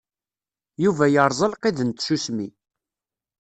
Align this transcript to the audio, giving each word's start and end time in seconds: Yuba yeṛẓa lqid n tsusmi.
Yuba 0.83 1.05
yeṛẓa 1.13 1.47
lqid 1.53 1.77
n 1.83 1.89
tsusmi. 1.91 2.47